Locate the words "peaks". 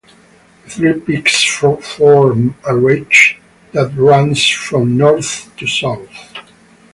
0.99-1.43